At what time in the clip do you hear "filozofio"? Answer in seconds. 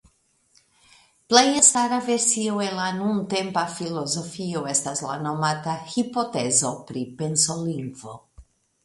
3.73-4.63